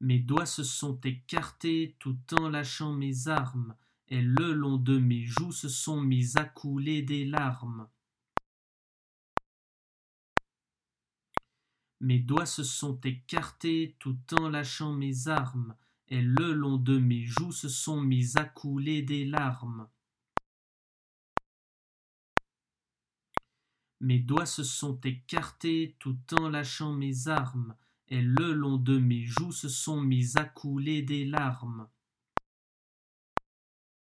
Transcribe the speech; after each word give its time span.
Mes 0.00 0.18
doigts 0.18 0.46
se 0.46 0.62
sont 0.62 1.00
écartés 1.00 1.96
tout 1.98 2.18
en 2.38 2.50
lâchant 2.50 2.92
mes 2.92 3.28
armes, 3.28 3.74
et 4.08 4.20
le 4.20 4.52
long 4.52 4.76
de 4.76 4.98
mes 4.98 5.24
joues 5.24 5.52
se 5.52 5.68
sont 5.68 6.00
mis 6.00 6.36
à 6.36 6.44
couler 6.44 7.02
des 7.02 7.24
larmes. 7.24 7.88
Mes 12.00 12.18
doigts 12.18 12.46
se 12.46 12.62
sont 12.62 13.00
écartés 13.00 13.96
tout 13.98 14.18
en 14.38 14.50
lâchant 14.50 14.92
mes 14.92 15.28
armes, 15.28 15.74
et 16.08 16.20
le 16.20 16.52
long 16.52 16.76
de 16.76 16.98
mes 16.98 17.24
joues 17.24 17.52
se 17.52 17.70
sont 17.70 18.02
mis 18.02 18.36
à 18.36 18.44
couler 18.44 19.00
des 19.02 19.24
larmes. 19.24 19.88
Mes 24.00 24.18
doigts 24.18 24.46
se 24.46 24.62
sont 24.62 25.00
écartés 25.00 25.96
tout 25.98 26.18
en 26.38 26.50
lâchant 26.50 26.92
mes 26.92 27.28
armes, 27.28 27.74
et 28.08 28.22
le 28.22 28.52
long 28.52 28.76
de 28.76 28.98
mes 28.98 29.24
joues 29.24 29.52
se 29.52 29.68
sont 29.68 30.00
mis 30.00 30.36
à 30.36 30.44
couler 30.44 31.02
des 31.02 31.24
larmes. 31.24 31.88